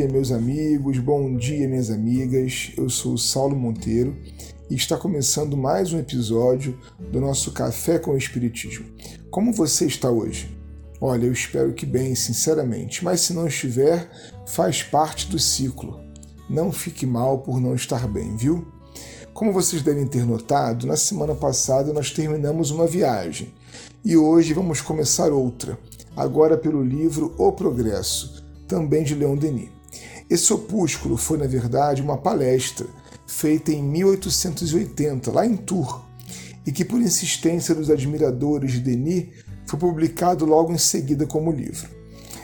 [0.00, 2.72] dia, meus amigos, bom dia, minhas amigas.
[2.74, 4.16] Eu sou o Saulo Monteiro
[4.70, 6.78] e está começando mais um episódio
[7.12, 8.86] do nosso Café com o Espiritismo.
[9.30, 10.56] Como você está hoje?
[11.02, 14.10] Olha, eu espero que bem, sinceramente, mas se não estiver,
[14.46, 16.00] faz parte do ciclo.
[16.48, 18.66] Não fique mal por não estar bem, viu?
[19.34, 23.52] Como vocês devem ter notado, na semana passada nós terminamos uma viagem
[24.02, 25.78] e hoje vamos começar outra,
[26.16, 29.79] agora pelo livro O Progresso também de Leon Denis.
[30.30, 32.86] Esse opúsculo foi, na verdade, uma palestra
[33.26, 36.02] feita em 1880, lá em Tours,
[36.64, 39.26] e que, por insistência dos admiradores de Denis,
[39.66, 41.88] foi publicado logo em seguida como livro.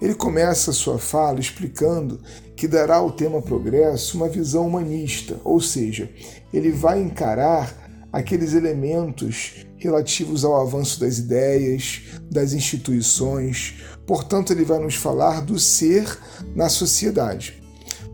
[0.00, 2.20] Ele começa sua fala explicando
[2.54, 6.10] que dará ao tema progresso uma visão humanista, ou seja,
[6.52, 14.78] ele vai encarar aqueles elementos relativos ao avanço das ideias, das instituições, portanto, ele vai
[14.78, 16.18] nos falar do ser
[16.54, 17.59] na sociedade.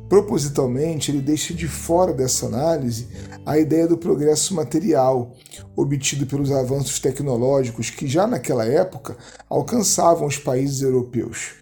[0.08, 3.08] Propositalmente, ele deixa de fora dessa análise
[3.44, 5.34] a ideia do progresso material,
[5.74, 9.16] obtido pelos avanços tecnológicos que já naquela época
[9.48, 11.54] alcançavam os países europeus.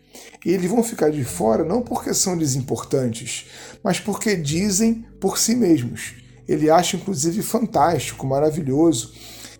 [0.44, 3.46] E eles vão ficar de fora não porque são desimportantes,
[3.82, 6.14] mas porque dizem por si mesmos.
[6.46, 9.14] Ele acha inclusive fantástico, maravilhoso,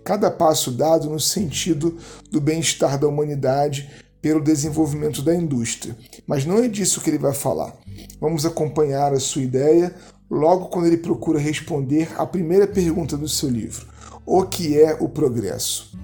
[0.04, 1.96] cada passo dado no sentido
[2.30, 5.94] do bem-estar da humanidade pelo desenvolvimento da indústria.
[6.26, 7.76] Mas não é disso que ele vai falar.
[8.18, 9.94] Vamos acompanhar a sua ideia
[10.30, 13.86] logo quando ele procura responder à primeira pergunta do seu livro:
[14.24, 15.94] O que é o progresso?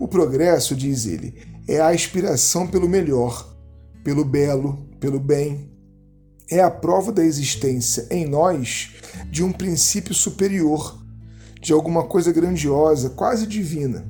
[0.00, 1.32] O progresso, diz ele,
[1.68, 3.48] é a aspiração pelo melhor,
[4.02, 5.70] pelo belo, pelo bem,
[6.50, 8.94] é a prova da existência em nós
[9.30, 11.00] de um princípio superior,
[11.62, 14.04] de alguma coisa grandiosa, quase divina,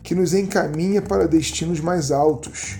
[0.00, 2.78] que nos encaminha para destinos mais altos,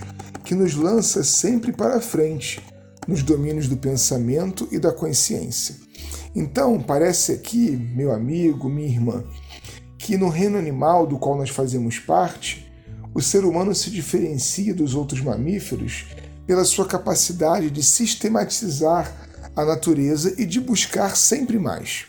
[0.51, 2.61] que nos lança sempre para frente,
[3.07, 5.77] nos domínios do pensamento e da consciência.
[6.35, 9.23] Então, parece aqui, meu amigo, minha irmã,
[9.97, 12.69] que no reino animal do qual nós fazemos parte,
[13.13, 16.07] o ser humano se diferencia dos outros mamíferos
[16.45, 19.09] pela sua capacidade de sistematizar
[19.55, 22.07] a natureza e de buscar sempre mais.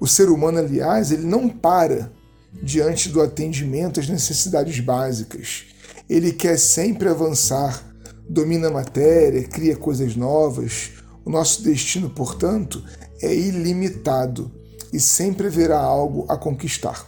[0.00, 2.10] O ser humano, aliás, ele não para
[2.60, 5.69] diante do atendimento às necessidades básicas.
[6.10, 7.84] Ele quer sempre avançar,
[8.28, 10.90] domina a matéria, cria coisas novas.
[11.24, 12.82] O nosso destino, portanto,
[13.22, 14.50] é ilimitado
[14.92, 17.06] e sempre haverá algo a conquistar.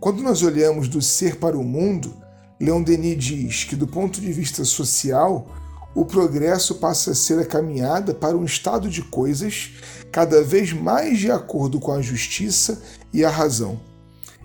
[0.00, 2.16] Quando nós olhamos do ser para o mundo,
[2.58, 5.46] Leon Denis diz que, do ponto de vista social,
[5.94, 9.72] o progresso passa a ser a caminhada para um estado de coisas
[10.10, 12.80] cada vez mais de acordo com a justiça
[13.12, 13.91] e a razão.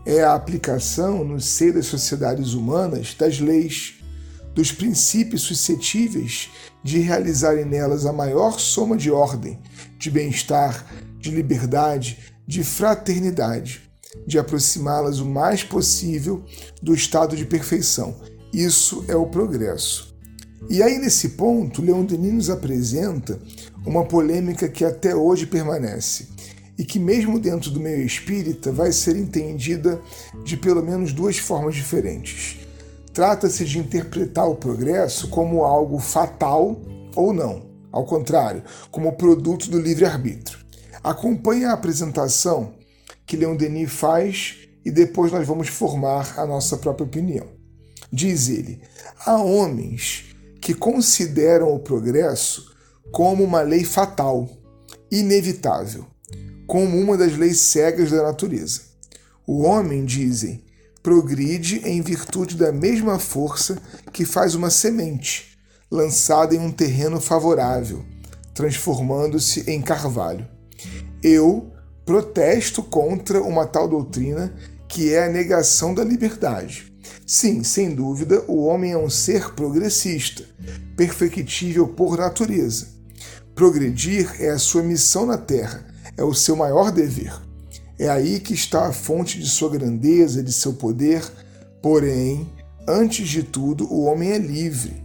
[0.10, 3.96] É a aplicação no seio das sociedades humanas das leis,
[4.56, 6.50] dos princípios suscetíveis
[6.82, 9.60] de realizarem nelas a maior soma de ordem,
[10.00, 10.88] de bem-estar,
[11.20, 13.82] de liberdade, de fraternidade,
[14.26, 16.42] de aproximá-las o mais possível
[16.82, 18.16] do estado de perfeição.
[18.54, 20.16] Isso é o progresso.
[20.70, 23.38] E aí, nesse ponto, Leon Denis nos apresenta
[23.86, 26.37] uma polêmica que até hoje permanece
[26.78, 30.02] e que, mesmo dentro do meio espírita, vai ser entendida
[30.44, 32.60] de pelo menos duas formas diferentes.
[33.14, 36.80] Trata-se de interpretar o progresso como algo fatal
[37.16, 40.60] ou não, ao contrário, como produto do livre-arbítrio.
[41.04, 42.74] Acompanhe a apresentação
[43.26, 47.48] que Leon Denis faz e depois nós vamos formar a nossa própria opinião.
[48.12, 48.82] Diz ele:
[49.26, 50.26] há homens
[50.62, 52.76] que consideram o progresso
[53.12, 54.48] como uma lei fatal,
[55.12, 56.06] inevitável,
[56.68, 58.82] como uma das leis cegas da natureza.
[59.48, 60.64] O homem, dizem,
[61.02, 63.82] progride em virtude da mesma força
[64.12, 65.58] que faz uma semente,
[65.90, 68.06] lançada em um terreno favorável,
[68.54, 70.48] transformando-se em carvalho.
[71.24, 71.72] Eu
[72.06, 74.54] protesto contra uma tal doutrina
[74.88, 76.88] que é a negação da liberdade
[77.26, 80.46] Sim, sem dúvida, o homem é um ser progressista,
[80.96, 82.88] perfectível por natureza.
[83.54, 85.86] Progredir é a sua missão na Terra,
[86.18, 87.34] é o seu maior dever.
[88.00, 91.24] É aí que está a fonte de sua grandeza, de seu poder.
[91.82, 92.50] Porém,
[92.88, 95.04] antes de tudo, o homem é livre,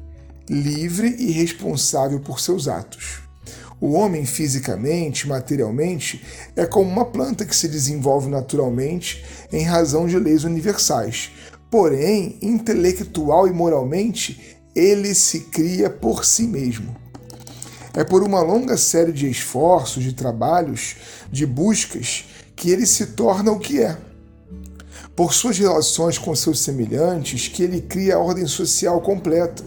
[0.49, 3.21] livre e responsável por seus atos.
[3.81, 6.25] O homem, fisicamente, materialmente,
[6.55, 11.31] é como uma planta que se desenvolve naturalmente em razão de leis universais,
[11.73, 16.95] Porém, intelectual e moralmente, ele se cria por si mesmo.
[17.95, 20.97] É por uma longa série de esforços, de trabalhos,
[21.31, 22.25] de buscas,
[22.57, 23.97] que ele se torna o que é.
[25.15, 29.63] Por suas relações com seus semelhantes, que ele cria a ordem social completa.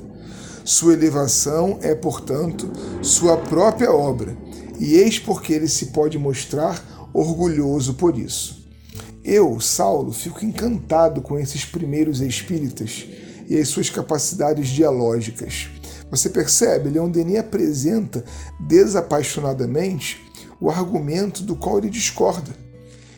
[0.63, 2.72] Sua elevação é, portanto,
[3.04, 4.36] sua própria obra,
[4.80, 6.83] e eis porque ele se pode mostrar
[7.13, 8.66] orgulhoso por isso.
[9.24, 13.06] Eu, Saulo, fico encantado com esses primeiros espíritas
[13.48, 15.69] e as suas capacidades dialógicas.
[16.12, 18.24] Você percebe, Leon Denis apresenta
[18.60, 20.24] desapaixonadamente
[20.60, 22.52] o argumento do qual ele discorda.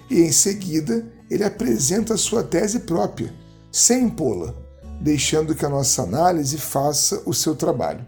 [0.10, 3.34] E em seguida, ele apresenta a sua tese própria,
[3.72, 4.56] sem impô-la,
[5.01, 8.06] deixando que a nossa análise faça o seu trabalho.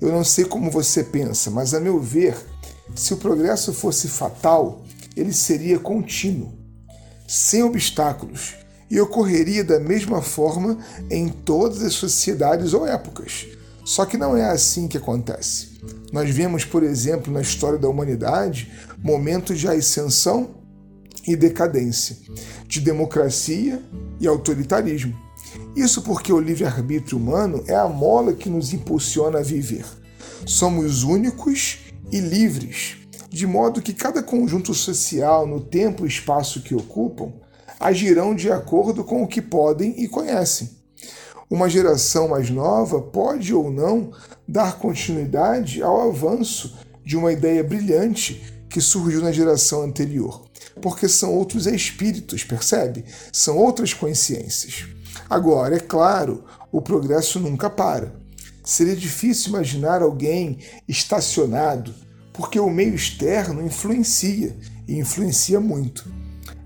[0.00, 2.36] Eu não sei como você pensa, mas a meu ver,
[2.94, 4.82] se o progresso fosse fatal,
[5.16, 6.52] ele seria contínuo,
[7.28, 8.56] sem obstáculos,
[8.90, 10.78] e ocorreria da mesma forma
[11.10, 13.46] em todas as sociedades ou épocas.
[13.84, 15.80] Só que não é assim que acontece.
[16.12, 20.50] Nós vemos, por exemplo, na história da humanidade, momentos de ascensão
[21.26, 22.16] e decadência,
[22.66, 23.82] de democracia
[24.20, 25.16] e autoritarismo.
[25.76, 29.84] Isso porque o livre-arbítrio humano é a mola que nos impulsiona a viver.
[30.46, 31.78] Somos únicos
[32.10, 32.98] e livres,
[33.30, 37.32] de modo que cada conjunto social, no tempo e espaço que ocupam,
[37.80, 40.81] agirão de acordo com o que podem e conhecem.
[41.52, 44.10] Uma geração mais nova pode ou não
[44.48, 50.46] dar continuidade ao avanço de uma ideia brilhante que surgiu na geração anterior,
[50.80, 53.04] porque são outros espíritos, percebe?
[53.30, 54.86] São outras consciências.
[55.28, 58.14] Agora, é claro, o progresso nunca para.
[58.64, 60.56] Seria difícil imaginar alguém
[60.88, 61.94] estacionado,
[62.32, 64.56] porque o meio externo influencia,
[64.88, 66.10] e influencia muito.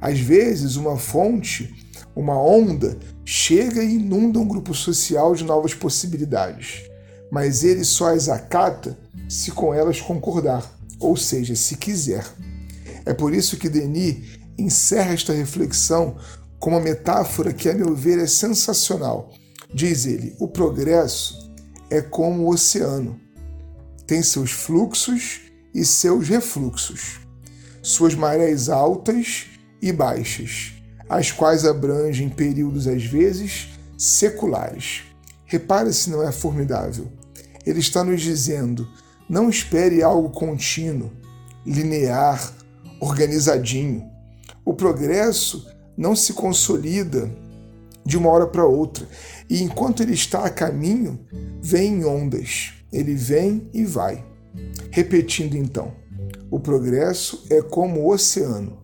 [0.00, 1.74] Às vezes, uma fonte,
[2.16, 6.82] uma onda, chega e inunda um grupo social de novas possibilidades,
[7.30, 8.98] mas ele só as acata
[9.28, 10.64] se com elas concordar,
[10.98, 12.24] ou seja, se quiser.
[13.04, 16.16] É por isso que Denis encerra esta reflexão
[16.58, 19.32] com uma metáfora que, a meu ver, é sensacional.
[19.72, 21.52] Diz ele: o progresso
[21.90, 23.20] é como o oceano.
[24.06, 25.40] Tem seus fluxos
[25.74, 27.20] e seus refluxos,
[27.82, 29.46] suas marés altas
[29.82, 30.75] e baixas,
[31.08, 35.04] as quais abrangem períodos às vezes seculares.
[35.44, 37.10] Repare se não é formidável.
[37.64, 38.88] Ele está nos dizendo:
[39.28, 41.10] não espere algo contínuo,
[41.64, 42.52] linear,
[43.00, 44.08] organizadinho.
[44.64, 45.66] O progresso
[45.96, 47.30] não se consolida
[48.04, 49.08] de uma hora para outra.
[49.48, 51.20] E enquanto ele está a caminho,
[51.60, 52.72] vem em ondas.
[52.92, 54.24] Ele vem e vai.
[54.90, 55.92] Repetindo então,
[56.50, 58.78] o progresso é como o oceano.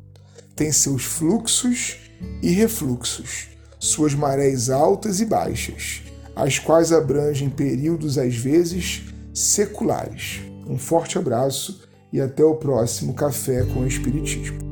[0.54, 2.01] Tem seus fluxos
[2.42, 3.48] e refluxos,
[3.78, 6.02] suas marés altas e baixas,
[6.34, 9.02] as quais abrangem períodos às vezes
[9.34, 10.40] seculares.
[10.66, 11.82] Um forte abraço
[12.12, 14.71] e até o próximo Café com o Espiritismo.